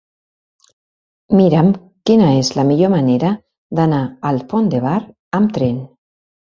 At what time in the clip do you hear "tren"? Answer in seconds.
5.61-5.83